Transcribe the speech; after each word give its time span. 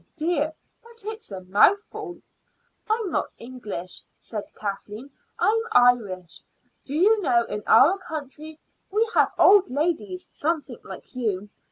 "Oh, 0.03 0.05
dear, 0.15 0.51
but 0.81 1.05
it's 1.05 1.31
a 1.31 1.41
mouthful." 1.41 2.23
"I'm 2.89 3.11
not 3.11 3.35
English," 3.37 4.01
said 4.17 4.51
Kathleen; 4.55 5.11
"I'm 5.37 5.61
Irish. 5.73 6.41
Do 6.85 6.95
you 6.95 7.21
know, 7.21 7.45
in 7.45 7.61
our 7.67 7.99
country 7.99 8.59
we 8.89 9.07
have 9.13 9.31
old 9.37 9.69
ladies 9.69 10.27
something 10.31 10.79
like 10.83 11.15
you. 11.15 11.49